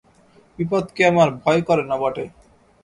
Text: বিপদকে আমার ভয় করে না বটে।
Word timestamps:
বিপদকে 0.59 1.01
আমার 1.05 1.29
ভয় 1.43 1.61
করে 1.61 1.83
না 1.83 1.95
বটে। 2.01 2.25